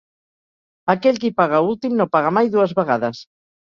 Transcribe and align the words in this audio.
Aquell 0.95 1.21
qui 1.25 1.33
paga 1.43 1.61
últim 1.69 1.97
no 2.03 2.11
paga 2.19 2.35
mai 2.41 2.55
dues 2.61 2.79
vegades. 2.85 3.27